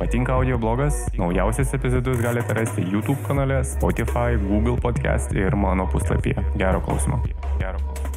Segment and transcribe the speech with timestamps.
[0.00, 0.94] Patinka audio blogas?
[1.12, 6.40] Naujausias epizodus galite rasti YouTube kanale, Spotify, Google podcast ir mano puslapyje.
[6.56, 7.20] Gero klausimo.
[7.58, 8.08] Gero klausimo.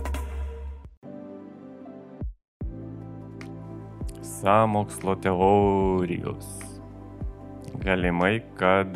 [4.22, 6.48] Samokslo teorijos.
[7.84, 8.96] Galimai, kad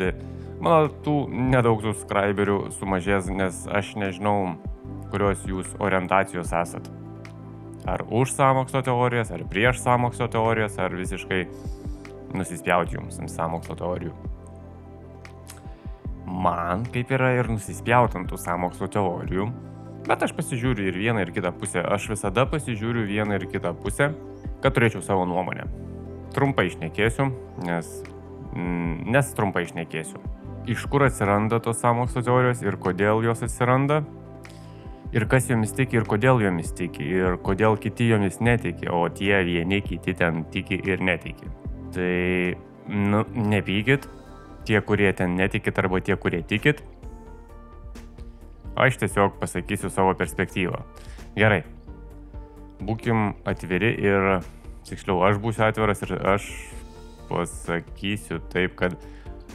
[0.63, 4.55] mano tų nedaug subscriberių sumažės, nes aš nežinau,
[5.11, 6.87] kurios jūs orientacijos esat.
[7.83, 11.49] Ar už samokslo teorijas, ar prieš samokslo teorijas, ar visiškai
[12.35, 14.13] nusispjauti jums ant samokslo teorijų.
[16.27, 19.47] Man kaip yra ir nusispjauti ant tų samokslo teorijų,
[20.07, 21.83] bet aš pasižiūriu ir vieną ir kitą pusę.
[21.83, 24.11] Aš visada pasižiūriu vieną ir kitą pusę,
[24.63, 25.67] kad turėčiau savo nuomonę.
[26.35, 27.29] Trumpai išnekėsiu,
[27.63, 27.93] nes,
[28.53, 30.19] mm, nes trumpai išnekėsiu.
[30.67, 34.01] Iš kur atsiranda tos samokslo teorijos ir kodėl jos atsiranda,
[35.13, 39.39] ir kas jomis tiki ir kodėl jomis tiki ir kodėl kiti jomis netiki, o tie
[39.47, 41.47] vieni kiti ten tiki ir netiki.
[41.95, 42.57] Tai,
[42.91, 44.07] nu, nepykit,
[44.67, 46.83] tie, kurie ten netikit arba tie, kurie tikit.
[48.77, 50.83] Aš tiesiog pasakysiu savo perspektyvą.
[51.37, 51.63] Gerai.
[52.83, 54.27] Būkim atviri ir,
[54.85, 56.45] tiksliau, aš būsiu atviras ir aš
[57.31, 58.93] pasakysiu taip, kad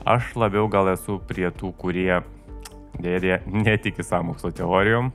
[0.09, 2.23] aš labiau gal esu prie tų, kurie
[3.03, 5.13] dėdė netiki samokslo teorijom,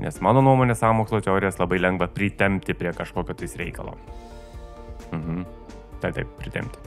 [0.00, 3.98] nes mano nuomonė samokslo teorijas labai lengva pritemti prie kažkokio tais reikalo.
[5.12, 5.59] Mhm.
[6.00, 6.80] Tai taip, pritemti.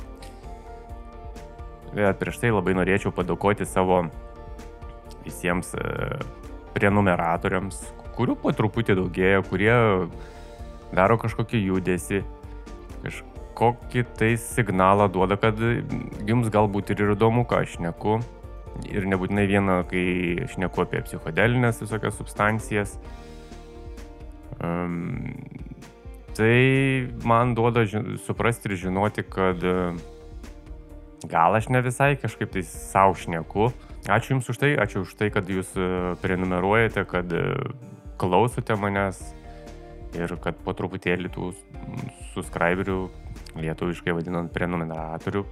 [1.94, 4.00] Bet prieš tai labai norėčiau padėkoti savo
[5.24, 5.84] visiems e,
[6.74, 7.78] prenumeratoriams,
[8.18, 9.76] kurių po truputį daugėja, kurie
[10.94, 12.24] daro kažkokį judesi,
[13.04, 15.60] kažkokį tai signalą duoda, kad
[16.26, 18.20] jums galbūt ir įdomu, ką aš neku.
[18.90, 22.98] Ir nebūtinai vieną, kai šneku apie psichodelinės visokias substancijas.
[24.58, 25.36] Um,
[26.38, 27.86] tai man duoda
[28.26, 29.62] suprasti ir žinoti, kad
[31.30, 33.72] gal aš ne visai kažkaip tai savo šneku.
[34.04, 35.72] Ačiū Jums už tai, ačiū už tai, kad Jūs
[36.20, 37.32] prenumeruojate, kad
[38.20, 39.22] klausote manęs
[40.18, 41.54] ir kad po truputėlį tų
[42.34, 42.98] subscriberių,
[43.58, 45.46] lietuviškai vadinant prenumeratorių,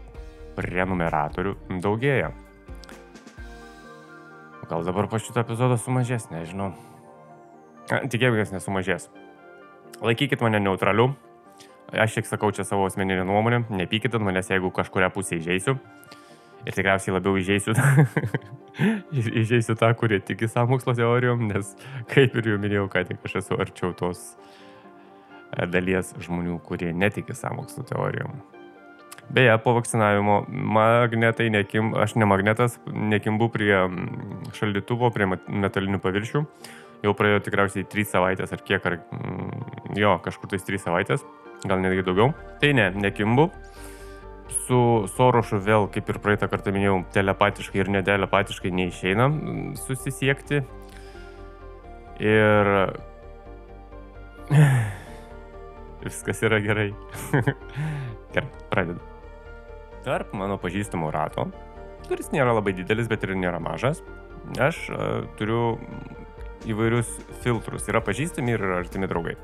[0.57, 2.33] prenumeratorių daugėja.
[4.71, 6.71] Gal dabar po šito epizodo sumažės, nežinau.
[7.91, 9.09] Tikėkimės nesumažės.
[9.99, 11.11] Laikykit mane neutraliu.
[11.91, 13.65] Aš tik sakau čia savo asmeninę nuomonę.
[13.69, 15.75] Nepykit ant manęs, jeigu kažkuria pusė įžeisiu.
[16.61, 17.73] Ir tikriausiai labiau įžeisiu,
[19.41, 21.73] įžeisiu tą, kurie tiki samokslo teorijom, nes
[22.11, 24.35] kaip ir jau minėjau, ką tik aš esu arčiau tos
[25.73, 28.37] dalies žmonių, kurie netiki samokslo teorijom.
[29.31, 33.73] Beje, po vakcinavimo magnetai nekim, aš ne magnetas, nekimbu prie
[34.57, 36.43] šaldytuvo, prie metalinių paviršių.
[37.01, 38.99] Jau praėjo tikriausiai 3 savaitės ar kiek, ar
[39.97, 41.23] jo, kažkur tais 3 savaitės,
[41.65, 42.29] gal netgi daugiau.
[42.61, 43.49] Tai ne, nekimbu.
[44.67, 49.29] Su Sorošu vėl, kaip ir praeitą kartą minėjau, telepatiškai ir netelepatiškai neišeina
[49.81, 50.61] susisiekti.
[52.21, 52.71] Ir
[56.05, 56.91] viskas yra gerai.
[58.35, 59.01] gerai, pradedu.
[60.05, 61.47] Tarp mano pažįstamų rato,
[62.07, 64.01] kuris nėra labai didelis, bet ir nėra mažas,
[64.61, 65.01] aš uh,
[65.37, 65.77] turiu
[66.69, 67.09] įvairius
[67.43, 67.87] filtrus.
[67.89, 69.35] Yra pažįstami ir artimi draugai.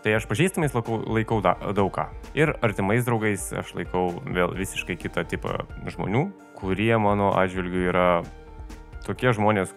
[0.00, 2.06] Tai aš pažįstamais laikau, laikau da, daug ką.
[2.38, 5.58] Ir artimais draugais aš laikau vėl visiškai kitą tipą
[5.92, 8.06] žmonių, kurie mano atžvilgiu yra
[9.04, 9.74] tokie žmonės,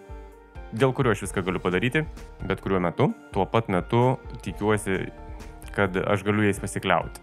[0.72, 2.06] dėl kurių aš viską galiu padaryti,
[2.48, 3.10] bet kuriuo metu.
[3.36, 4.16] Tuo pat metu
[4.46, 5.10] tikiuosi,
[5.76, 7.20] kad aš galiu jais pasikliauti.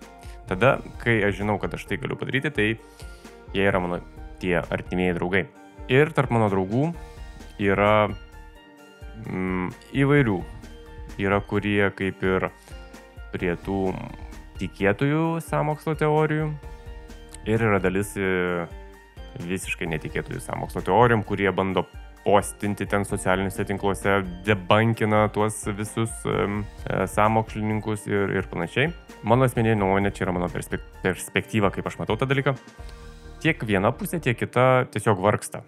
[0.51, 2.67] Tada, kai aš žinau, kad aš tai galiu padaryti, tai
[3.55, 4.01] jie yra mano
[4.41, 5.45] tie artimieji draugai.
[5.89, 6.91] Ir tarp mano draugų
[7.61, 8.11] yra
[9.25, 9.71] mm,
[10.03, 10.39] įvairių.
[11.21, 12.49] Yra kurie kaip ir
[13.31, 13.91] prie tų
[14.61, 16.51] tikėtųjų samokslo teorijų
[17.49, 18.13] ir yra dalis
[19.41, 21.85] visiškai netikėtųjų samokslo teorijom, kurie bando
[22.21, 26.61] postinti ten socialiniuose tinkluose, debankina tuos visus um,
[27.09, 28.91] samokslininkus ir, ir panašiai.
[29.25, 32.53] Mano asmeninė nuomonė, čia yra mano perspek perspektyva, kaip aš matau tą dalyką.
[33.41, 35.63] Tiek viena pusė, tiek kita tiesiog vargsta.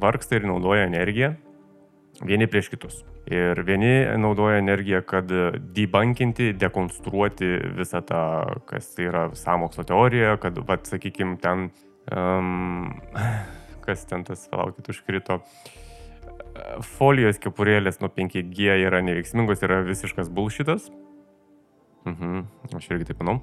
[0.00, 1.32] Vargsta ir naudoja energiją
[2.26, 3.00] vieni prieš kitus.
[3.30, 5.30] Ir vieni naudoja energiją, kad
[5.76, 8.22] debunkinti, dekonstruoti visą tą,
[8.68, 11.68] kas tai yra samokslo teorija, kad, vad, sakykime, ten,
[12.10, 12.90] um,
[13.86, 15.40] kas ten tas, palaukit, užkrito,
[16.96, 20.90] folijos kepurėlės nuo 5G yra neveiksmingos, yra visiškas bulšitas.
[22.08, 22.46] Mhm,
[22.76, 23.40] aš irgi taip manau.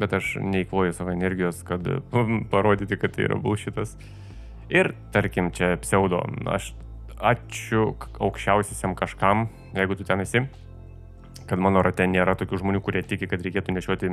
[0.00, 1.86] Bet aš neįkvoju savo energijos, kad
[2.52, 3.96] parodyti, kad tai yra bulšitas.
[4.70, 6.70] Ir tarkim, čia pseudo, aš
[7.20, 10.44] ačiū aukščiausiam kažkam, jeigu tu ten esi,
[11.50, 14.10] kad mano rate nėra tokių žmonių, kurie tiki, kad reikėtų nešioti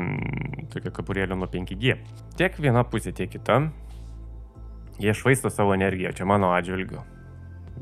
[0.73, 1.97] tokią kapurėlę nuo 5G.
[2.39, 3.59] Tiek viena pusė, tiek kita.
[4.97, 7.03] Jie švaisto savo energiją, čia mano atžvilgiu.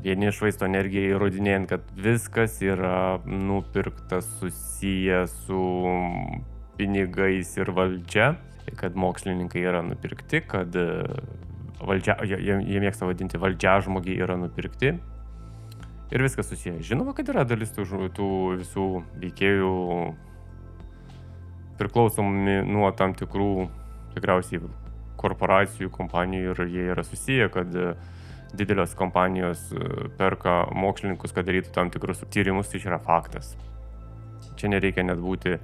[0.04, 5.62] Vieni švaisto energiją įrodinėjant, kad viskas yra nupirkta susiję su
[6.76, 8.34] pinigais ir valdžia,
[8.76, 10.76] kad mokslininkai yra nupirkti, kad
[11.80, 14.98] valdžia, jie, jie mėgsta vadinti valdžia žmogiai yra nupirkti.
[16.10, 16.78] Ir viskas susiję.
[16.86, 18.28] Žinoma, kad yra dalis tų, tų
[18.60, 18.86] visų
[19.18, 19.70] veikėjų
[21.80, 23.66] priklausomi nuo tam tikrų
[24.14, 24.62] tikriausiai
[25.18, 27.74] korporacijų, kompanijų ir jie yra susiję, kad
[28.56, 29.66] didelės kompanijos
[30.16, 33.56] perka mokslininkus, kad darytų tam tikrus tyrimus, tai yra faktas.
[34.56, 35.58] Čia nereikia net būti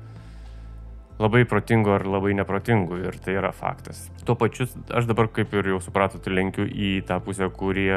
[1.22, 4.08] labai protingų ar labai neprotingų ir tai yra faktas.
[4.26, 7.94] Tuo pačiu aš dabar, kaip ir jau supratote, lenkiu į tą pusę, kurie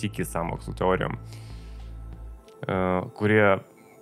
[0.00, 1.45] tiki samokslo teorijom, e,
[2.66, 3.44] kurie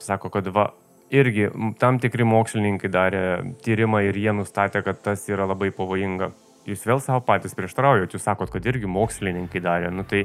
[0.03, 0.71] sako, kad va,
[1.15, 1.51] irgi
[1.81, 3.25] tam tikri mokslininkai darė
[3.65, 6.33] tyrimą ir jie nustatė, kad tas yra labai pavojinga.
[6.65, 9.91] Jūs vėl savo patys prieštaraujate, jūs sakot, kad irgi mokslininkai darė.
[9.93, 10.25] Nu tai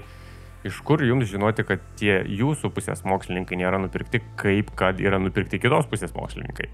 [0.68, 5.60] iš kur jums žinoti, kad tie jūsų pusės mokslininkai nėra nupirkti, kaip kad yra nupirkti
[5.60, 6.70] kitos pusės mokslininkai?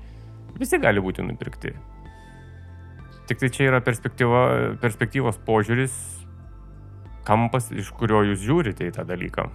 [0.62, 1.74] Visi gali būti nupirkti.
[3.26, 5.96] Tik tai čia yra perspektyvos požiūris,
[7.26, 9.50] kampas, iš kurio jūs žiūrite į tą dalyką.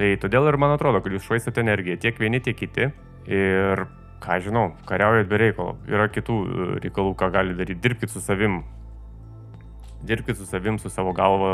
[0.00, 2.88] Tai todėl ir man atrodo, kad jūs švaistate energiją tiek vieni, tiek kiti.
[3.28, 3.84] Ir,
[4.24, 5.74] ką žinau, kariaujat be reikalo.
[5.90, 7.82] Yra kitų e, reikalų, ką gali daryti.
[7.84, 8.62] Dirbkite su savim.
[10.08, 11.52] Dirbkite su savim, su savo galva,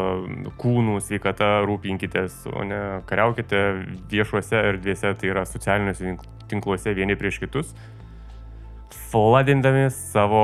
[0.62, 3.62] kūnų, sveikata, rūpinkitės, o ne kariaukite
[4.12, 6.14] viešuose erdvėse, tai yra socialiniuose
[6.46, 7.74] tinkluose vieni prieš kitus
[9.10, 10.42] fladindami savo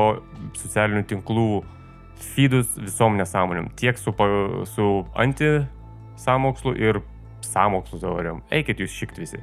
[0.58, 1.46] socialinių tinklų
[2.32, 3.70] feedus visom nesąmonėm.
[3.78, 4.14] Tiek su,
[4.70, 4.88] su
[5.18, 7.02] anti-samokslu ir
[7.46, 8.42] samokslu teorijom.
[8.52, 9.40] Eikit jūs šikt visi.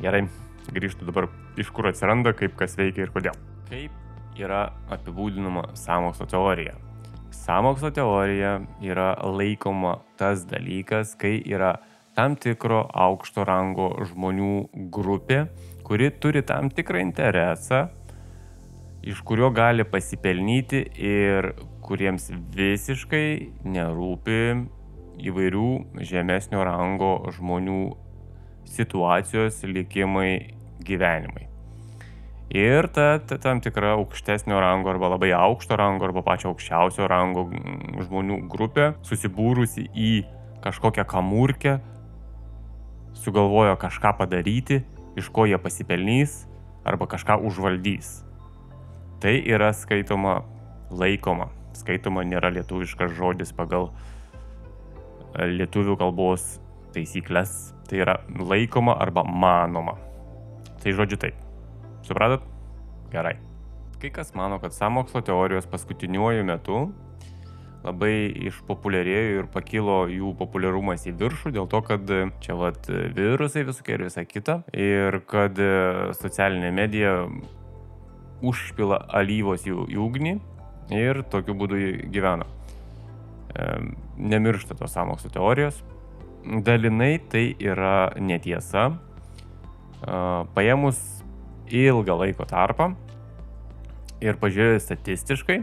[0.00, 0.24] Gerai,
[0.70, 1.28] grįžtu dabar
[1.60, 3.36] iš kur atsiranda, kaip kas veikia ir kodėl.
[3.70, 6.76] Kaip yra apibūdinama samokslo teorija?
[7.34, 11.76] Samokslo teorija yra laikoma tas dalykas, kai yra
[12.16, 15.44] tam tikro aukšto rango žmonių grupė,
[15.86, 17.88] kuri turi tam tikrą interesą
[19.02, 21.52] iš kurio gali pasipelnyti ir
[21.84, 23.26] kuriems visiškai
[23.64, 24.40] nerūpi
[25.28, 25.68] įvairių
[26.06, 27.82] žemesnio rango žmonių
[28.70, 30.54] situacijos, likimai,
[30.86, 31.50] gyvenimai.
[32.50, 37.44] Ir ta, ta tam tikra aukštesnio rango arba labai aukšto rango arba pačio aukščiausio rango
[38.02, 40.10] žmonių grupė susibūrusi į
[40.64, 41.76] kažkokią kamurkę,
[43.14, 44.80] sugalvojo kažką padaryti,
[45.14, 46.40] iš ko jie pasipelnys
[46.82, 48.24] arba kažką užvaldys.
[49.22, 50.40] Tai yra skaitoma,
[50.90, 51.52] laikoma.
[51.76, 54.19] Skaitoma nėra lietuviškas žodis pagal e,
[55.34, 56.58] lietuvių kalbos
[56.94, 57.74] taisyklės.
[57.90, 59.96] Tai yra laikoma arba manoma.
[60.80, 61.38] Tai žodžiu taip.
[62.06, 62.44] Supratot?
[63.12, 63.36] Gerai.
[64.00, 66.84] Kai kas mano, kad samokslo teorijos paskutiniuoju metu
[67.84, 72.12] labai išpopuliarėjo ir pakilo jų populiarumas į viršų dėl to, kad
[72.44, 75.56] čia vat virusai visokie ir visa kita ir kad
[76.20, 77.14] socialinė medija
[78.44, 80.34] užpila alyvos į ugnį
[80.96, 81.80] ir tokiu būdu
[82.12, 82.48] gyvena.
[84.16, 85.82] Nemiršta tos samokslo teorijos.
[86.64, 88.90] Dalinai tai yra netiesa.
[90.54, 91.00] Paėmus
[91.70, 92.94] ilgą laiko tarpą
[94.20, 95.60] ir pažiūrėjus statistiškai,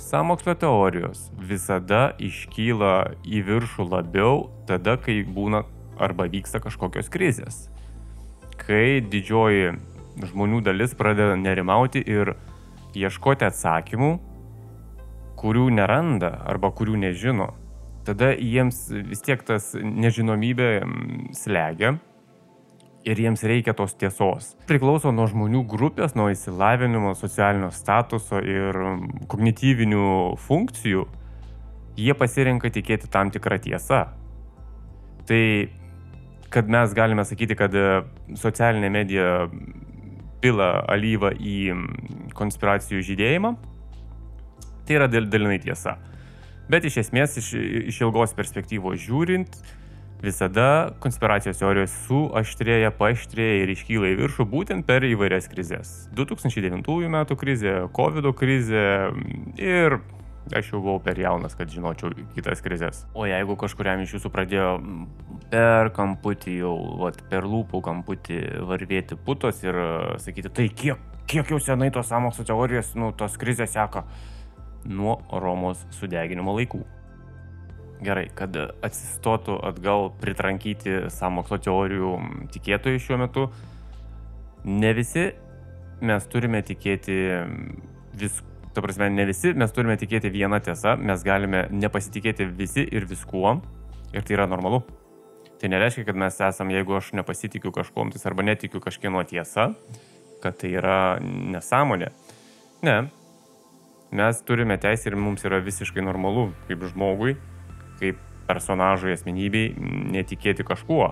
[0.00, 5.64] samokslo teorijos visada iškyla į viršų labiau tada, kai būna
[6.00, 7.68] arba vyksta kažkokios krizės.
[8.60, 9.74] Kai didžioji
[10.30, 12.34] žmonių dalis pradeda nerimauti ir
[12.94, 14.12] ieškoti atsakymų,
[15.44, 17.52] kurių neranda arba kurių nežino.
[18.04, 20.68] Tada jiems vis tiek tas nežinomybė
[21.36, 21.94] slegia
[23.04, 24.54] ir jiems reikia tos tiesos.
[24.68, 28.76] Priklauso nuo žmonių grupės, nuo įsilavinimo, socialinio statuso ir
[29.28, 30.08] kognityvinių
[30.46, 31.06] funkcijų.
[32.00, 34.06] Jie pasirenka tikėti tam tikrą tiesą.
[35.28, 35.42] Tai
[36.54, 38.02] kad mes galime sakyti, kad e,
[38.38, 39.28] socialinė medija
[40.44, 41.56] pila alyvą į
[42.36, 43.54] konspiracijų žydėjimą,
[44.86, 45.98] tai yra dal, dalinai tiesa.
[46.70, 47.50] Bet iš esmės, iš,
[47.92, 49.58] iš ilgos perspektyvos žiūrint,
[50.24, 55.94] visada konspiracijos teorijos suaštrėja, paaštrėja ir iškyla į viršų būtent per įvairias krizės.
[56.16, 58.84] 2009 metų krizė, COVID krizė
[59.60, 59.98] ir
[60.52, 63.04] aš jau buvau per jaunas, kad žinočiau kitas krizės.
[63.16, 64.68] O jeigu kažkuriam iš jūsų pradėjo
[65.52, 69.78] per kamputį jau, vat, per lūpų kamputį varvėti putos ir
[70.20, 71.00] sakyti, tai kiek,
[71.30, 74.04] kiek jau senai tos samokslo teorijos, nu, tos krizės seka
[74.84, 76.82] nuo Romos sudeginimo laikų.
[78.04, 82.10] gerai, kad atsistotų atgal pritrankyti samokslo teorijų
[82.52, 83.44] tikėtojų šiuo metu,
[84.64, 85.30] ne visi
[86.04, 87.16] mes turime tikėti
[88.18, 88.42] vis,
[88.74, 93.56] ta prasme, ne visi mes turime tikėti vieną tiesą, mes galime nepasitikėti visi ir viskuo,
[94.12, 94.82] ir tai yra normalu.
[95.60, 99.70] Tai nereiškia, kad mes esam, jeigu aš nepasitikiu kažkuom, tai arba netikiu kažkieno tiesa,
[100.42, 102.10] kad tai yra nesąmonė.
[102.84, 102.96] Ne.
[104.14, 107.32] Mes turime teisę ir mums yra visiškai normalu, kaip žmogui,
[107.98, 109.72] kaip personažui, asmenybei,
[110.14, 111.08] netikėti kažkuo.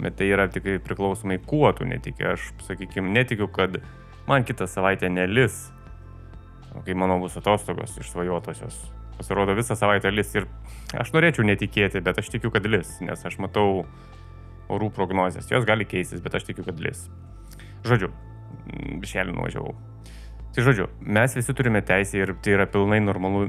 [0.00, 2.24] Bet tai yra tik priklausomai, kuo tu netiki.
[2.32, 3.76] Aš, sakykime, netikiu, kad
[4.28, 5.66] man kitą savaitę nelis,
[6.86, 8.80] kai mano bus atostogos išsvajotosios.
[9.18, 10.48] Pasirodo, visą savaitę lis ir
[10.98, 13.84] aš norėčiau netikėti, bet aš tikiu, kad lis, nes aš matau
[14.72, 15.52] orų prognozes.
[15.52, 17.06] Jos gali keistis, bet aš tikiu, kad lis.
[17.84, 18.08] Žodžiu,
[19.04, 19.76] bišelį nuvažiavau.
[20.54, 23.42] Tai žodžiu, mes visi turime teisę ir tai yra pilnai normalu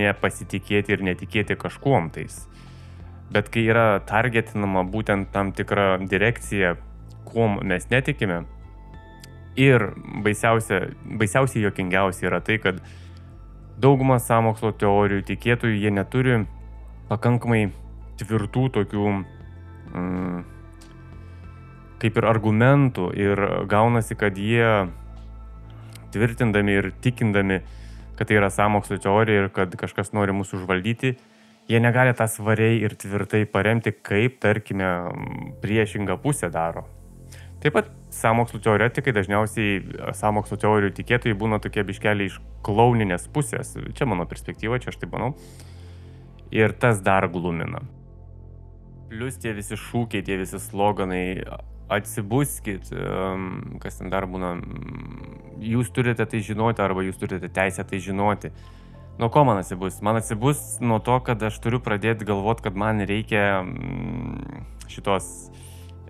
[0.00, 2.40] nepasitikėti ir netikėti kažkuom tais.
[3.30, 6.74] Bet kai yra targetinama būtent tam tikra direkcija,
[7.28, 8.42] kuom mes netikime,
[9.58, 9.92] ir
[10.24, 10.88] baisiausia,
[11.18, 12.78] baisiausiai jokingiausia yra tai, kad
[13.82, 16.38] dauguma samokslo teorijų tikėtojų jie neturi
[17.10, 17.68] pakankamai
[18.18, 20.38] tvirtų tokių mm,
[22.02, 24.86] kaip ir argumentų ir gaunasi, kad jie
[26.14, 27.60] tvirtindami ir tikindami,
[28.18, 31.14] kad tai yra samokslo teorija ir kad kažkas nori mūsų užvaldyti,
[31.68, 34.88] jie negali tą svariai ir tvirtai paremti, kaip, tarkime,
[35.62, 36.86] priešingą pusę daro.
[37.62, 43.74] Taip pat samokslo teoretikai dažniausiai samokslo teorijų tikėtojai būna tokie biškeliai iš klauninės pusės.
[43.98, 45.32] Čia mano perspektyva, čia aš taip manau.
[46.54, 47.82] Ir tas dar glumina.
[49.10, 51.42] Plius tie visi šūkiai, tie visi sloganai,
[51.88, 52.90] atsibuskit,
[53.82, 54.56] kas ten dar būna,
[55.64, 58.52] jūs turite tai žinoti arba jūs turite teisę tai žinoti.
[59.18, 59.98] Nuo ko man atsibus?
[60.04, 63.64] Man atsibus nuo to, kad aš turiu pradėti galvoti, kad man reikia
[64.92, 65.48] šitos,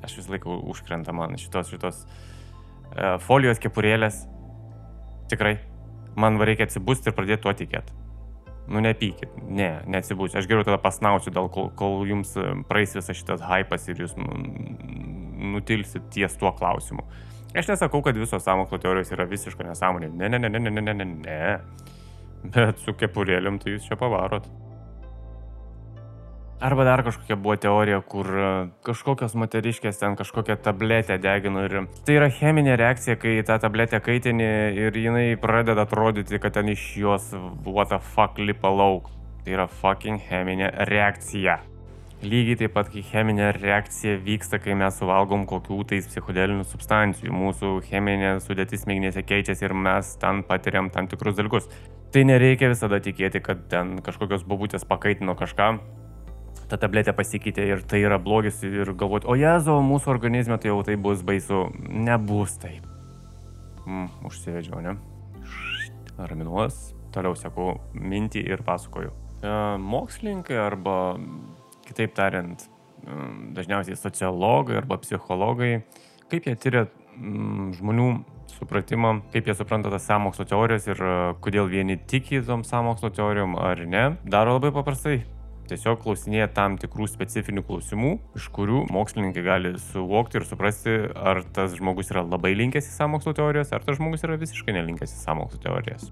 [0.04, 4.26] aš visą laiką užkrenta man šitos, šitos uh, folijos kepurėlės.
[5.32, 5.56] Tikrai.
[6.18, 7.96] Man reikia atsibusti ir pradėti tuo tikėti.
[8.68, 10.36] Nu, nepykit, ne, neatsibūsiu.
[10.42, 12.34] Aš geriau tada pasnausiu, dėl kol, kol jums
[12.68, 14.12] praeis visas šitas hypas ir jūs
[15.38, 17.06] nutilsit ties tuo klausimu.
[17.56, 20.10] Aš nesakau, kad visos samokslo teorijos yra visiška nesąmonė.
[20.12, 21.42] Ne, ne, ne, ne, ne, ne, ne, ne.
[22.54, 24.46] Bet su kepurėliam tai jūs čia pavarot.
[26.60, 28.26] Arba dar kažkokia buvo teorija, kur
[28.86, 31.76] kažkokios moteriškės ten kažkokią tabletę degino ir
[32.06, 36.88] tai yra cheminė reakcija, kai tą tabletę kaitini ir jinai pradeda atrodyti, kad ten iš
[36.98, 37.30] jos
[37.62, 39.06] what the fuck lipa lauk.
[39.44, 41.60] Tai yra fucking cheminė reakcija.
[42.18, 47.30] Lygiai taip pat, kai cheminė reakcija vyksta, kai mes suvalgom kokių tais psichodelinių substancijų.
[47.30, 51.68] Mūsų cheminė sudėtis smegenėse keičiasi ir mes ten patiriam tam tikrus dalykus.
[52.10, 55.68] Tai nereikia visada tikėti, kad ten kažkokios babutės pakaitino kažką,
[56.66, 60.82] ta tabletė pasikeitė ir tai yra blogis ir galvoti, o jezo, mūsų organizme tai jau
[60.82, 61.68] tai bus baisu.
[61.86, 62.82] Nebus taip.
[63.86, 64.98] Mm, užsivedžiau, ne?
[66.18, 69.14] Raminuos, toliau sėku mintį ir pasakoju.
[69.38, 70.98] E, mokslininkai arba
[71.88, 72.68] kitaip tariant,
[73.04, 75.82] mm, dažniausiai sociologai arba psichologai,
[76.28, 78.10] kaip jie tyria mm, žmonių
[78.58, 83.58] supratimą, kaip jie supranta tas samokslo teorijas ir e, kodėl vieni tiki tom samokslo teorijom
[83.60, 85.20] ar ne, daro labai paprastai.
[85.68, 91.74] Tiesiog klausinėja tam tikrų specifinių klausimų, iš kurių mokslininkai gali suvokti ir suprasti, ar tas
[91.76, 95.60] žmogus yra labai linkęs į samokslo teorijas, ar tas žmogus yra visiškai nelinkęs į samokslo
[95.66, 96.08] teorijas.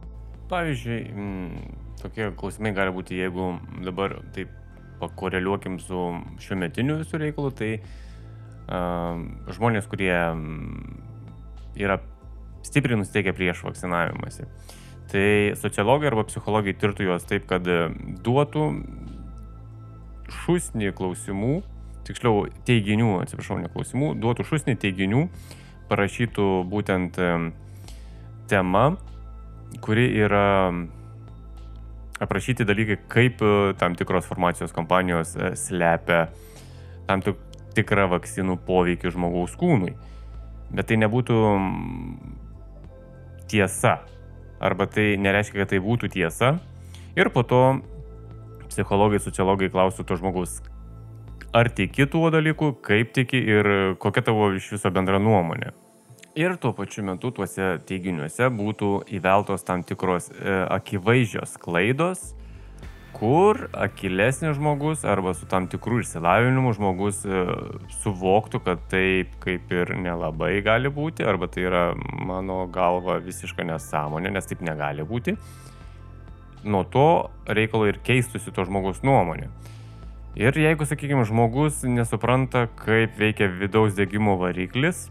[0.53, 3.55] Pavyzdžiui, mm, tokie klausimai gali būti, jeigu
[3.87, 4.53] dabar taip
[5.01, 6.03] pakoreliuokim su
[6.43, 9.21] šiuo metiniu visų reikalu, tai uh,
[9.57, 10.15] žmonės, kurie
[11.77, 11.99] yra
[12.67, 14.49] stipriai nusteikę prieš vakcinavimąsi.
[15.13, 15.29] Tai
[15.61, 17.63] sociologai arba psichologai tirtų juos taip, kad
[18.27, 18.65] duotų
[20.43, 21.61] šusnį klausimų,
[22.07, 25.29] tiksliau teiginių, atsiprašau, ne klausimų, duotų šusnį teiginių,
[25.91, 27.21] parašytų būtent
[28.51, 28.85] tema,
[29.83, 30.47] kuri yra
[32.21, 36.27] aprašyti dalykai, kaip e, tam tikros farmacijos kompanijos e, slepia
[37.07, 37.23] tam
[37.77, 39.95] tikrą vakcinų poveikį žmogaus kūnui.
[40.75, 41.37] Bet tai nebūtų
[43.53, 44.01] tiesa.
[44.59, 46.57] Arba tai nereiškia, kad tai būtų tiesa.
[47.17, 47.63] Ir po to
[48.73, 50.59] psichologai, sociologai klaustų to žmogaus,
[51.55, 53.69] ar tiki tuo dalyku, kaip tiki ir
[54.03, 55.73] kokia tavo iš viso bendra nuomonė
[56.37, 62.35] ir tuo pačiu metu tuose teiginiuose būtų įveltos tam tikros e, akivaizdžios klaidos,
[63.17, 67.45] kur akilesnis žmogus arba su tam tikrų išsilavinimu žmogus e,
[68.03, 74.35] suvoktų, kad taip kaip ir nelabai gali būti, arba tai yra mano galva visiška nesąmonė,
[74.37, 75.37] nes taip negali būti.
[76.67, 79.49] nuo to reikalo ir keistųsi to žmogaus nuomonė.
[80.37, 85.07] Ir jeigu, sakykime, žmogus nesupranta, kaip veikia vidaus degimo variklis,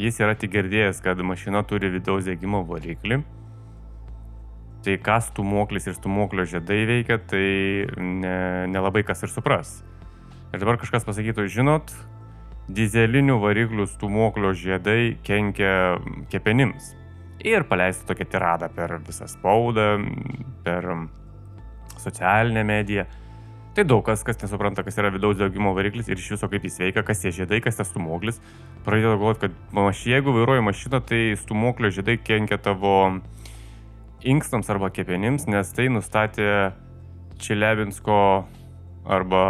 [0.00, 3.20] jis yra tik girdėjęs, kad mašina turi vidaus degimo variklį,
[4.84, 7.44] tai kas stumoklis ir stumoklio žiedai veikia, tai
[8.00, 9.80] nelabai ne kas ir supras.
[10.50, 11.92] Ir dabar kažkas pasakytų, žinot,
[12.74, 16.00] dizelinių variklių stumoklio žiedai kenkia
[16.32, 16.94] kepenims.
[17.40, 19.94] Ir paleistų tokią tiradą per visą spaudą,
[20.64, 20.88] per
[22.00, 23.06] socialinę mediją.
[23.80, 26.74] Tai daug kas, kas nesupranta, kas yra vidaus degimo variklis ir iš viso kaip jis
[26.82, 28.36] veikia, kas tie žiedai, kas tas stumoklis,
[28.84, 32.92] pradeda galvoti, kad maš, jeigu vairuoji mašiną, tai stumoklio žiedai kenkia tavo
[34.20, 36.50] inkstams arba kepenims, nes tai nustatė
[37.40, 38.20] Čilebinsko
[39.16, 39.44] arba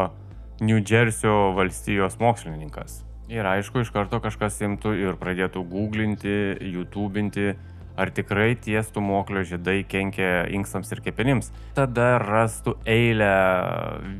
[0.63, 3.01] New Jersey valstijos mokslininkas.
[3.35, 6.39] Ir aišku, iš karto kažkas imtų ir pradėtų googlinti,
[6.71, 7.57] YouTubinti
[8.01, 11.51] ar tikrai tie stumuoklio žiedai kenkia inkstams ir kepenims.
[11.77, 13.33] Tada rastų eilę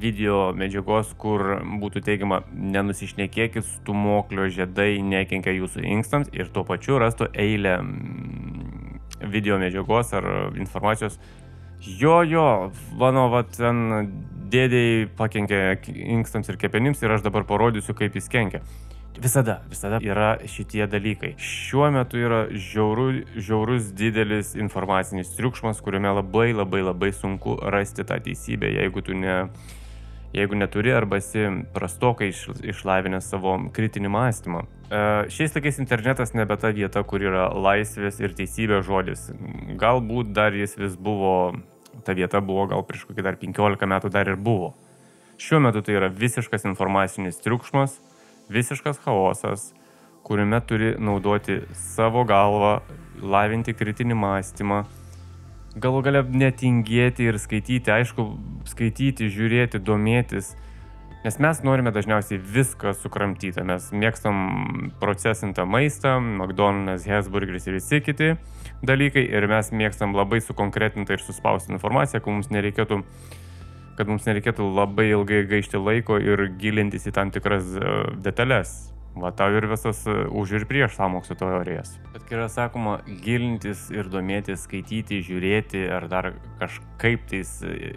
[0.03, 7.31] video medžiagos, kur būtų teigiama, nenusišnekėkit, stumuoklio žiedai nekenkia jūsų inkstams ir tuo pačiu rastų
[7.33, 9.01] eilę mm,
[9.33, 11.17] video medžiagos ar informacijos.
[11.81, 12.47] Jo, jo,
[13.01, 14.13] mano, va, ten
[14.53, 15.61] dėdėjai pakenkė
[16.19, 18.61] inkstams ir kepenims ir aš dabar parodysiu, kaip jis kenkia.
[19.19, 21.35] Visada, visada yra šitie dalykai.
[21.43, 28.21] Šiuo metu yra žiauru, žiaurus didelis informacinis triukšmas, kuriame labai labai labai sunku rasti tą
[28.23, 29.49] teisybę, jeigu tu ne,
[30.33, 34.63] jeigu neturi arba esi prastokai iš, išlavinęs savo kritinį mąstymą.
[34.63, 35.03] E,
[35.35, 39.27] šiais laikais internetas nebe ta vieta, kur yra laisvės ir teisybės žodis.
[39.81, 41.59] Galbūt dar jis vis buvo,
[42.07, 44.73] ta vieta buvo gal prieš kokį dar 15 metų dar ir buvo.
[45.41, 47.99] Šiuo metu tai yra visiškas informacinis triukšmas
[48.51, 49.71] visiškas chaosas,
[50.27, 52.81] kuriame turi naudoti savo galvą,
[53.23, 54.83] lavinti kritinį mąstymą,
[55.81, 58.27] galų gale netingėti ir skaityti, aišku,
[58.71, 60.55] skaityti, žiūrėti, domėtis,
[61.25, 68.35] nes mes norime dažniausiai viską sukramtyti, mes mėgstam procesintą maistą, McDonald's, Hesburgeris ir visi kiti
[68.87, 73.03] dalykai ir mes mėgstam labai sukonkretintą ir suspaustą informaciją, kad mums nereikėtų
[74.01, 78.73] kad mums nereikėtų labai ilgai gaišti laiko ir gilintis į tam tikras e, detalės.
[79.21, 81.97] Va tau ir visas e, už ir prieš samokslo teorijas.
[82.15, 86.31] Bet kai yra sakoma gilintis ir domėtis, skaityti, žiūrėti ar dar
[86.63, 87.97] kažkaip tais e,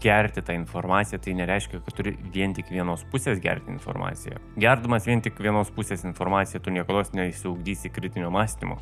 [0.00, 4.40] gerti tą informaciją, tai nereiškia, kad turi vien tik vienos pusės gerti informaciją.
[4.56, 8.78] Gerdamas vien tik vienos pusės informaciją, tu niekada neįsiugdysi kritinio mąstymo,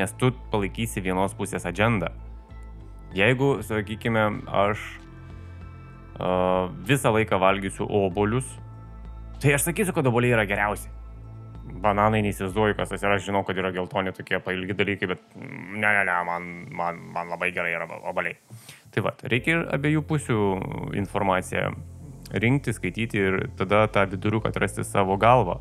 [0.00, 2.14] nes tu palaikysi vienos pusės agendą.
[3.12, 4.80] Jeigu, sakykime, aš
[6.86, 8.48] visą laiką valgysiu obolius,
[9.40, 10.90] tai aš sakysiu, kad oboliai yra geriausi.
[11.80, 15.86] Bananai neįsivaizduoju, kas tas yra, aš žinau, kad yra geltoni tokie pailgi dalykai, bet ne,
[15.86, 18.36] ne, ne, man, man, man labai gerai yra oboliai.
[18.90, 20.40] Tai va, reikia ir abiejų pusių
[20.98, 21.70] informaciją
[22.42, 25.60] rinkti, skaityti ir tada tą viduriuką atrasti savo galvą.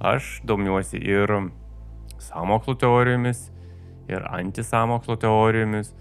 [0.00, 1.30] Aš domiuosi ir
[2.22, 3.48] samokslo teorijomis,
[4.08, 5.92] ir antisamokslo teorijomis,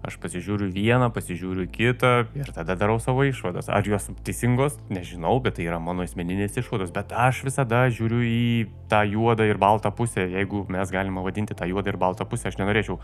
[0.00, 3.68] Aš pasižiūriu vieną, pasižiūriu kitą ir tada darau savo išvadas.
[3.68, 6.92] Ar jos teisingos, nežinau, bet tai yra mano asmeninės išvados.
[6.94, 8.44] Bet aš visada žiūriu į
[8.88, 12.48] tą juodą ir baltą pusę, jeigu mes galime vadinti tą juodą ir baltą pusę.
[12.48, 12.96] Aš nenorėčiau,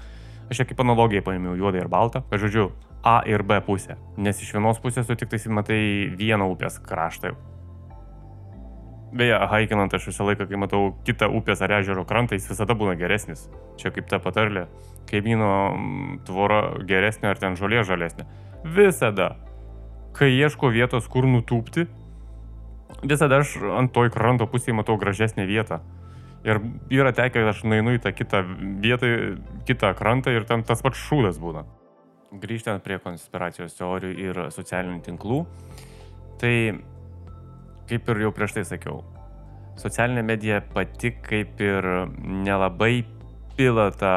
[0.48, 2.70] aš čia kaip analogiją paėmiau juodą ir baltą, žodžiu,
[3.06, 3.94] A ir B pusę.
[4.16, 5.82] Nes iš vienos pusės tu tik tai matai
[6.16, 7.36] vieną upės kraštą.
[9.14, 12.96] Beje, haikinant aš visą laiką, kai matau kitą upės ar ežero krantą, jis visada būna
[12.98, 13.44] geresnis.
[13.78, 14.66] Čia kaip ta patarlė
[15.06, 18.26] kaimyno mm, tvora geresnė ar ten žolė žalesnė.
[18.76, 19.36] Visada.
[20.16, 21.86] Kai ieško vietos, kur nutūpti,
[23.04, 25.82] visada aš ant toj kranto pusėje matau gražesnę vietą.
[26.46, 26.60] Ir
[26.94, 28.42] yra tekę, kad aš nueinu į tą kitą
[28.82, 29.08] vietą,
[29.68, 31.64] kitą krantą ir ten tas pats šūdas būna.
[32.36, 35.40] Grįžtant prie konspiracijos teorijų ir socialinių tinklų,
[36.40, 36.54] tai
[37.90, 39.02] kaip ir jau prieš tai sakiau,
[39.80, 41.90] socialinė medija pati kaip ir
[42.46, 43.04] nelabai
[43.56, 44.16] pila tą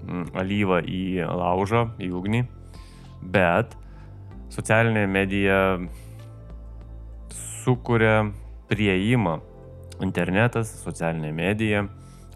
[0.00, 2.40] Mm, alyvą į laužą, į ugnį,
[3.20, 3.74] bet
[4.52, 5.58] socialinė medija
[7.60, 8.30] sukuria
[8.70, 9.38] prieimą.
[10.00, 11.84] Internetas, socialinė medija.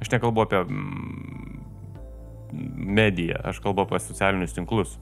[0.03, 1.65] Aš nekalbu apie mm,
[3.01, 4.99] mediją, aš kalbu apie socialinius tinklus.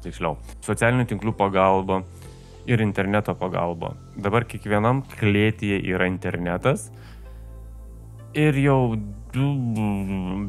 [0.00, 2.00] Tiksliau, socialinių tinklų pagalba
[2.70, 3.94] ir interneto pagalba.
[4.14, 6.90] Dabar kiekvienam klėtyje yra internetas
[8.38, 8.94] ir jau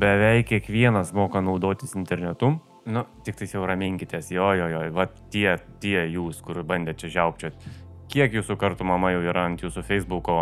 [0.01, 2.59] beveik kiekvienas moka naudotis internetu.
[2.85, 7.11] Nu, tik tai jau raminkitės, jo, jo, jo, va tie, tie jūs, kur bandėte čia
[7.17, 7.67] žiaupčiat.
[8.11, 10.37] Kiek jūsų kartų mama jau yra ant jūsų Facebook'o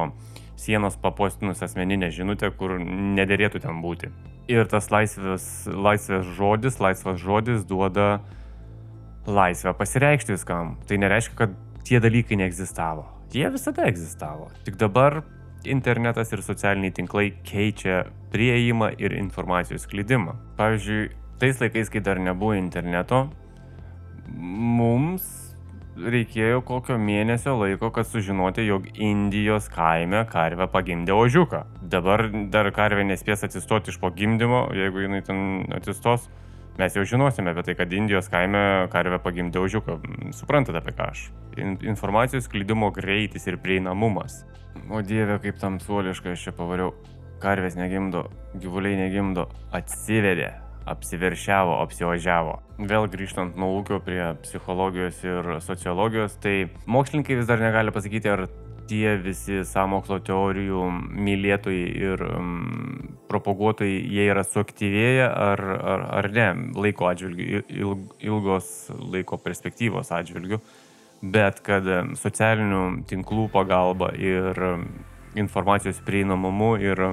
[0.59, 4.11] sienos papostinus asmeninę žinutę, kur nederėtų ten būti.
[4.51, 8.21] Ir tas laisvės, laisvės žodis, laisvas žodis duoda
[9.27, 10.77] laisvę pasireikšti viskam.
[10.87, 11.55] Tai nereiškia, kad
[11.87, 13.05] tie dalykai neegzistavo.
[13.33, 14.49] Jie visada egzistavo.
[14.65, 15.21] Tik dabar
[15.63, 20.35] internetas ir socialiniai tinklai keičia prieimą ir informacijos sklydimą.
[20.57, 21.09] Pavyzdžiui,
[21.41, 23.27] tais laikais, kai dar nebuvo interneto,
[24.29, 25.27] mums
[25.99, 31.63] reikėjo kokio mėnesio laiko, kad sužinoti, jog Indijos kaime karvė pagimdė ožiuką.
[31.91, 35.41] Dabar dar karvė nespės atsistoti iš po gimdymo, jeigu jinai ten
[35.75, 36.29] atsistos,
[36.79, 39.97] mes jau žinosime apie tai, kad Indijos kaime karvė pagimdė ožiuką.
[40.37, 41.25] Suprantate apie ką aš?
[41.59, 44.45] Informacijos klydimo greitis ir prieinamumas.
[44.89, 46.95] O dieve, kaip tam suoliškai aš čia pavariau.
[47.43, 48.25] Karvės negimdo,
[48.59, 50.53] gyvuliai negimdo, atsivedė
[50.89, 52.55] apsiveršiavo, apsiožiavo.
[52.89, 58.47] Vėl grįžtant nuo ūkio prie psichologijos ir sociologijos, tai mokslininkai vis dar negali pasakyti, ar
[58.89, 60.81] tie visi samokslo teorijų
[61.27, 62.53] mylėtojai ir um,
[63.29, 66.47] propaguotojai, jie yra suaktyvėję ar, ar, ar ne
[66.79, 70.59] laiko atžvilgių, ilg, ilgos laiko perspektyvos atžvilgių,
[71.21, 74.57] bet kad socialinių tinklų pagalba ir
[75.37, 77.03] informacijos prieinamumu ir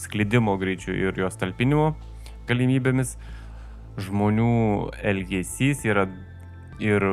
[0.00, 1.90] sklidimo greičiu ir jos talpinimu
[2.48, 3.16] galimybėmis,
[4.00, 4.52] žmonių
[5.04, 6.06] elgesys yra
[6.82, 7.04] ir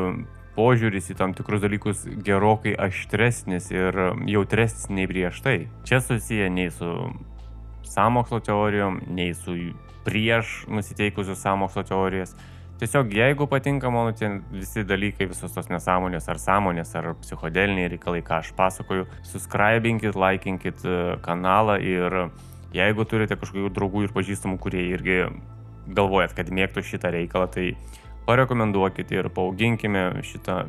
[0.56, 3.98] požiūris į tam tikrus dalykus gerokai aštresnis ir
[4.30, 5.58] jautresnis nei prieš tai.
[5.88, 6.90] Čia susiję nei su
[7.88, 9.56] samokslo teorijom, nei su
[10.06, 12.36] prieš nusiteikusios samokslo teorijas.
[12.82, 18.24] Tiesiog jeigu patinka mano tie visi dalykai, visos tos nesąmonės ar sąmonės ar psichodeliniai reikalai,
[18.26, 22.18] ką aš pasakoju, subscribinkit, likinkit e, kanalą ir
[22.74, 25.18] Jeigu turite kažkokių draugų ir pažįstamų, kurie irgi
[25.94, 27.66] galvojat, kad mėgtų šitą reikalą, tai
[28.28, 30.64] parekomenduokite ir paauginkime šitą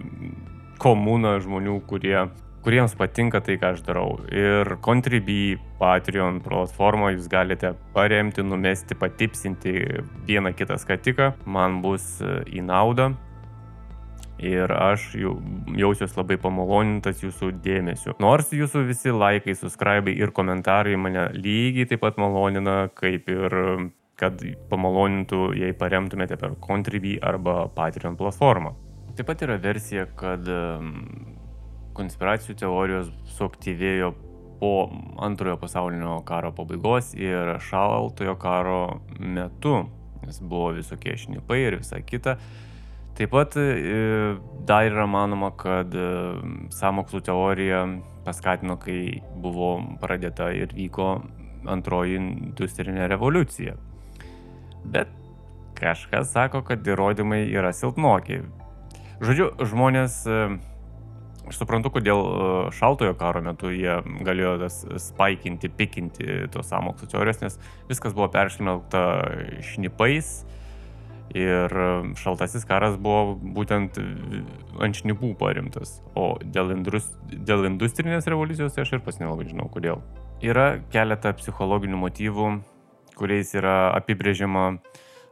[0.82, 2.16] komuną žmonių, kurie,
[2.64, 4.18] kuriems patinka tai, ką aš darau.
[4.32, 9.76] Ir Contribui, Patreon platformą jūs galite paremti, numesti, patipsinti
[10.28, 13.12] vieną kitą skatiką, man bus į naudą
[14.42, 15.36] ir aš jau,
[15.78, 18.14] jausiuosi labai pamalonintas jūsų dėmesiu.
[18.22, 23.56] Nors jūsų visi laikai, subscribe ir komentarai mane lygiai taip pat malonina, kaip ir
[24.20, 28.74] kad pamalonintų, jei paremtumėte per Contribui arba Patreon platformą.
[29.14, 30.46] Taip pat yra versija, kad
[31.94, 34.12] konspiracijų teorijos suaktyvėjo
[34.60, 34.90] po
[35.22, 38.80] antrojo pasaulinio karo pabaigos ir šaltojo karo
[39.18, 39.84] metu,
[40.24, 42.38] nes buvo visokie šnipai ir visa kita.
[43.14, 44.34] Taip pat e,
[44.66, 46.06] dar yra manoma, kad e,
[46.74, 47.84] samokslų teorija
[48.26, 51.10] paskatino, kai buvo pradėta ir vyko
[51.70, 53.76] antroji industrinė revoliucija.
[54.84, 55.10] Bet
[55.78, 58.42] kažkas sako, kad įrodymai yra silpnoki.
[59.24, 60.40] Žodžiu, žmonės, e,
[61.48, 62.20] aš suprantu, kodėl
[62.74, 67.58] šaltojo karo metu jie galėjo tas spaikinti, pikinti tos samokslų teorijos, nes
[67.90, 69.04] viskas buvo peršmelkta
[69.72, 70.36] šnipais
[71.32, 71.72] Ir
[72.20, 73.96] šaltasis karas buvo būtent
[74.84, 75.96] ant šnipų parimtas.
[76.14, 80.02] O dėl, indus, dėl industrinės revoliucijos tai aš ir pas nelabai žinau kodėl.
[80.44, 82.50] Yra keletą psichologinių motyvų,
[83.16, 84.78] kuriais yra apibrėžiama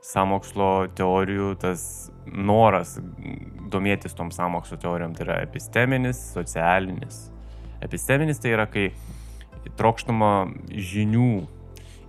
[0.02, 2.96] samokslo teorijų tas noras
[3.72, 5.14] domėtis tom samokslo teorijom.
[5.16, 7.28] Tai yra episteminis, socialinis.
[7.82, 8.90] Episteminis tai yra, kai
[9.78, 10.32] trokštama
[10.70, 11.42] žinių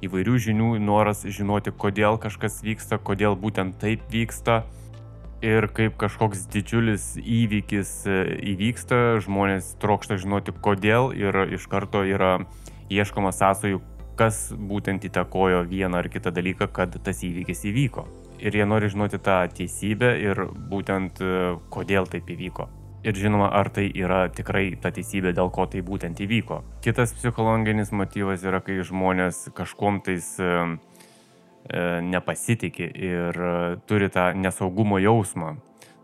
[0.04, 4.64] įvairių žinių, noras žinoti, kodėl kažkas vyksta, kodėl būtent taip vyksta.
[5.44, 8.20] Ir kaip kažkoks didžiulis įvykis e,
[8.54, 12.38] įvyksta, žmonės trokšta žinoti kodėl ir iš karto yra
[12.88, 13.82] ieškoma sąsojų,
[14.20, 18.06] kas būtent įtakojo vieną ar kitą dalyką, kad tas įvykis įvyko.
[18.44, 21.36] Ir jie nori žinoti tą teisybę ir būtent e,
[21.74, 22.70] kodėl taip įvyko
[23.04, 26.62] ir žinoma, ar tai yra tikrai ta teisybė, dėl ko tai būtent įvyko.
[26.84, 30.54] Kitas psichologinis motyvas yra, kai žmonės kažkom tais e,
[31.68, 33.54] e nepasitikė ir e,
[33.90, 35.58] turi tą nesaugumo jausmą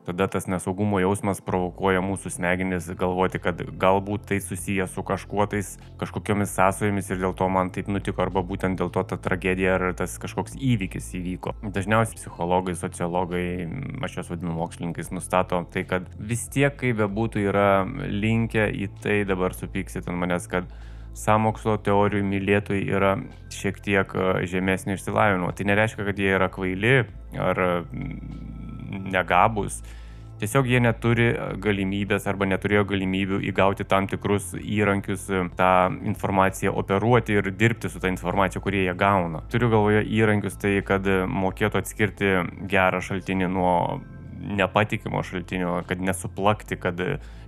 [0.10, 5.76] tada tas nesaugumo jausmas provokuoja mūsų smegenis galvoti, kad galbūt tai susiję su kažkuo tais,
[6.02, 9.88] kažkokiomis sąsojomis ir dėl to man taip nutiko, arba būtent dėl to ta tragedija ar
[10.00, 11.56] tas kažkoks įvykis įvyko.
[11.76, 13.45] Dažniausiai psichologai, sociologai,
[14.06, 17.69] aš juos vadinu mokslininkais, nustato tai, kad vis tiek, kaip bebūtų, yra
[18.10, 20.69] linkę į tai, dabar supyksit ant manęs, kad
[21.17, 23.13] samokslo teorijų mylėtojai yra
[23.54, 25.52] šiek tiek e, žemesnio išsilavinimo.
[25.54, 26.93] Tai nereiškia, kad jie yra kvaili
[27.39, 27.63] ar
[28.89, 29.82] negabus
[30.39, 35.71] Tiesiog jie neturi e, galimybės arba neturėjo galimybių įgauti tam tikrus įrankius e, tą
[36.08, 39.43] informaciją operuoti ir dirbti su tą informacija, kurie jie gauna.
[39.52, 42.32] Turiu galvoje įrankius tai, kad mokėtų atskirti
[42.71, 43.73] gerą šaltinį nuo
[44.39, 47.02] nepatikimo šaltinio, kad nesuplakti, kad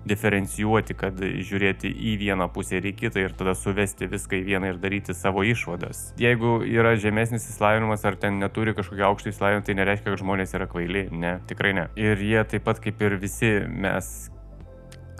[0.07, 4.71] diferencijuoti, kad žiūrėti į vieną pusę ir į kitą ir tada suvesti viską į vieną
[4.73, 6.09] ir daryti savo išvadas.
[6.21, 10.69] Jeigu yra žemesnis įsilavinimas ar ten neturi kažkokio aukšto įsilavinimo, tai nereiškia, kad žmonės yra
[10.71, 11.07] kvaili.
[11.13, 11.87] Ne, tikrai ne.
[12.01, 14.31] Ir jie taip pat kaip ir visi mes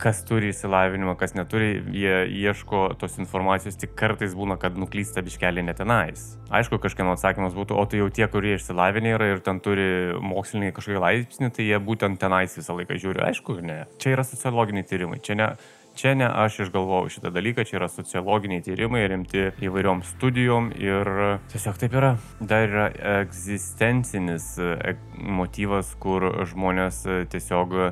[0.01, 5.65] kas turi įsilavinimą, kas neturi, jie ieško tos informacijos, tik kartais būna, kad nuklysta biškelį
[5.69, 6.23] netenais.
[6.49, 10.73] Aišku, kažkieno atsakymas būtų, o tai jau tie, kurie išsilavinę yra ir ten turi mokslinį
[10.77, 13.23] kažkokį laipsnį, tai jie būtent tenais visą laiką žiūri.
[13.29, 13.83] Aišku, ne.
[14.01, 15.53] Čia yra sociologiniai tyrimai, čia ne,
[15.91, 21.09] Čia ne aš išgalvojau šitą dalyką, čia yra sociologiniai tyrimai rimti įvairiom studijom ir
[21.51, 22.13] tiesiog taip yra.
[22.39, 22.85] Dar yra
[23.17, 27.01] egzistencinis e, motyvas, kur žmonės
[27.35, 27.91] tiesiog E,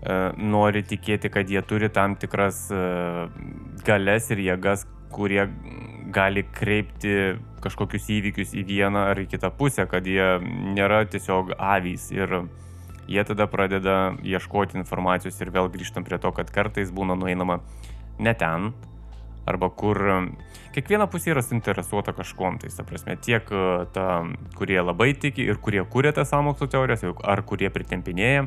[0.00, 2.80] nori tikėti, kad jie turi tam tikras e,
[3.84, 5.44] galės ir jėgas, kurie
[6.14, 10.38] gali kreipti kažkokius įvykius į vieną ar į kitą pusę, kad jie
[10.72, 12.08] nėra tiesiog avys.
[12.14, 12.46] Ir
[13.10, 17.60] jie tada pradeda ieškoti informacijos ir vėl grįžtam prie to, kad kartais būna nueinama
[18.18, 18.70] ne ten,
[19.50, 20.00] arba kur
[20.74, 24.08] kiekviena pusė yra suinteresuota kažkuom, tai ta prasme tiek e, ta,
[24.56, 28.46] kurie labai tiki ir kurie kūrė tas sąmokslo teorijas, ar kurie pritempinėja,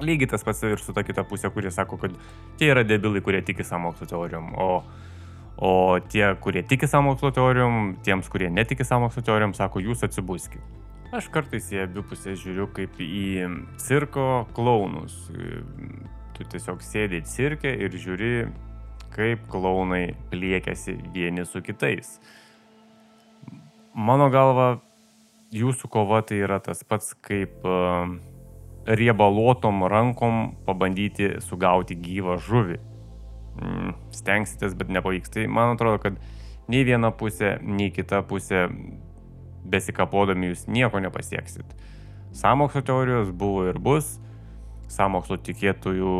[0.00, 2.16] Lygiai tas pats ir su ta kita pusė, kurie sako, kad
[2.60, 4.82] tie yra debilai, kurie tiki samokslo teorijom, o,
[5.56, 5.70] o
[6.12, 10.60] tie, kurie tiki samokslo teorijom, tiems, kurie netiki samokslo teorijom, sako, jūs atsibuskit.
[11.16, 13.48] Aš kartais į abi pusės žiūriu kaip į
[13.80, 15.14] cirko klaunus.
[16.36, 18.32] Tu tiesiog sėdi cirke ir žiūri,
[19.14, 22.18] kaip klaunai pliekiasi vieni su kitais.
[23.96, 24.74] Mano galva,
[25.56, 28.10] jūsų kova tai yra tas pats kaip uh,
[28.86, 32.78] riebaluotom rankom pabandyti sugauti gyvą žuvį.
[33.56, 35.32] Mm, stengsitės, bet nepavyks.
[35.32, 36.18] Tai man atrodo, kad
[36.68, 38.66] nei viena pusė, nei kita pusė
[39.66, 41.66] besikapodami jūs nieko nepasieksit.
[42.36, 44.18] Samokslo teorijos buvo ir bus,
[44.92, 46.12] samokslo tikėtojų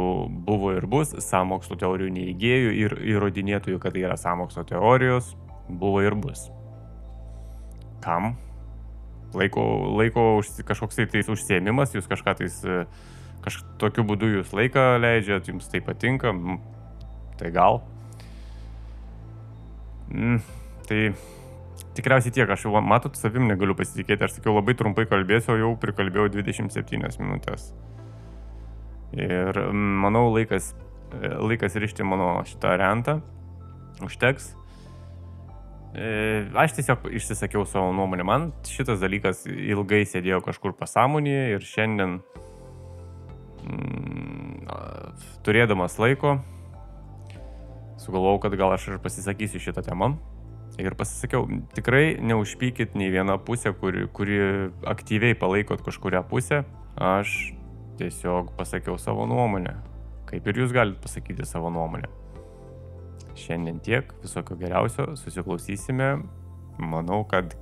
[0.47, 5.35] buvo ir bus, samokslo teorijų neįgėjų ir įrodinėtojų, kad tai yra samokslo teorijos,
[5.69, 6.49] buvo ir bus.
[8.03, 8.35] Kam?
[9.35, 9.63] Laiko,
[9.99, 10.27] laiko
[10.67, 12.85] kažkoks tai užsiemimas, jūs kažką tais, e,
[13.47, 16.35] kažkokiu būdu jūs laiką leidžiat, jums tai patinka,
[17.41, 17.83] tai gal.
[20.13, 20.39] Mm,
[20.87, 21.01] tai
[21.97, 25.73] tikriausiai tiek, aš jau matot, savim negaliu pasitikėti, aš sakiau labai trumpai kalbėsiu, o jau
[25.81, 27.73] prikalbėjau 27 minutės.
[29.17, 30.75] Ir manau, laikas,
[31.15, 33.21] e, laikas rišti mano šitą rentą.
[34.05, 34.53] Užteks.
[35.97, 38.25] Aš tiesiog išsisakiau savo nuomonę.
[38.27, 42.19] Man šitas dalykas ilgai sėdėjo kažkur pasąmonėje ir šiandien
[43.65, 44.69] mm,
[45.47, 46.37] turėdamas laiko
[48.07, 50.15] sugalvojau, kad gal aš ir pasisakysiu šitą temą.
[50.77, 54.39] Ir pasisakiau, tikrai neužpykit nei vieną pusę, kuri, kuri
[54.85, 56.65] aktyviai palaikot kažkuria pusę.
[57.01, 57.55] Aš
[57.97, 59.73] tiesiog pasakiau savo nuomonę.
[60.29, 62.11] Kaip ir jūs galite pasakyti savo nuomonę.
[63.37, 66.15] Šiandien tiek, visokio geriausio, susiklausysime.
[66.81, 67.57] Manau, kad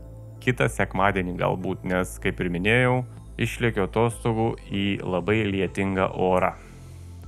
[0.45, 3.01] kitą sekmadienį galbūt, nes, kaip ir minėjau,
[3.41, 6.55] išlėkiau atostogų į labai lietingą orą.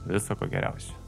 [0.06, 1.05] Visoko geriausio.